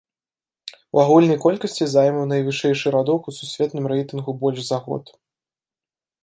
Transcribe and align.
У 0.97 1.01
агульнай 1.01 1.37
колькасці 1.43 1.85
займаў 1.91 2.25
найвышэйшы 2.31 2.87
радок 2.97 3.21
у 3.33 3.35
сусветным 3.41 3.85
рэйтынгу 3.93 4.31
больш 4.45 4.59
за 4.71 4.77
год. 4.89 5.05